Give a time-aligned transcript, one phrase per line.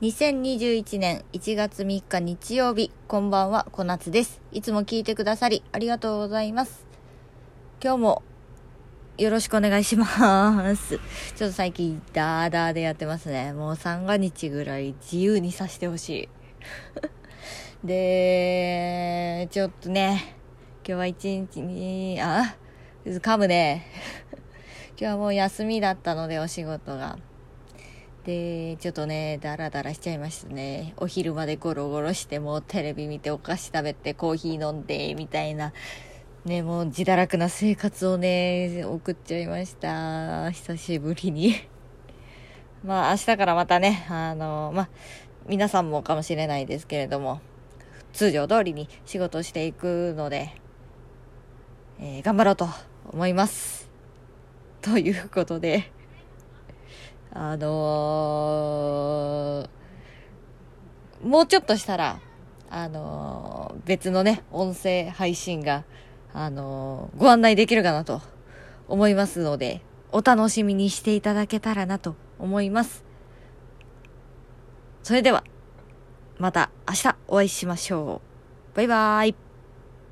[0.00, 4.40] 2021年1月3日日曜日、こんばんは、小夏です。
[4.52, 6.86] いつも聞いてくださりありがとうございます。
[7.82, 8.22] 今日も
[9.16, 11.00] よろしくお願いします。
[11.34, 13.52] ちょっと最近ダーダーでやってますね。
[13.52, 16.28] もう三が日ぐらい自由にさせてほしい。
[17.84, 20.36] で、ちょっとね、
[20.86, 22.54] 今日は一日に、あ、
[23.04, 23.84] 噛むね。
[24.96, 27.18] 今日はもう休みだったのでお仕事が。
[28.28, 30.92] で、ちょっとね、ダラダラしちゃいましたね。
[30.98, 35.72] お昼までゴロゴロして、もうテレビ見て、お菓子食べて、コーヒー飲んで、みたいな、
[36.44, 40.50] ね、もう自堕落な生活をね、送っちゃいました。
[40.50, 41.54] 久しぶりに。
[42.84, 44.88] まあ、明日からまたね、あの、まあ、
[45.46, 47.40] 皆さんもかもしれないですけれども、
[48.12, 50.50] 通常通りに仕事していくので、
[51.98, 52.68] えー頑張ろうと
[53.10, 53.88] 思います。
[54.82, 55.90] ということで、
[57.32, 59.68] あのー
[61.26, 62.20] もうちょっとしたら、
[62.70, 65.84] あのー別のね、音声配信が、
[66.32, 68.22] あのーご案内できるかなと
[68.86, 73.04] 思いますので、お楽しみにしていただけたらなと思います。
[75.02, 75.44] それでは、
[76.38, 78.20] また明日お会いしましょ
[78.72, 78.76] う。
[78.76, 79.47] バイバーイ。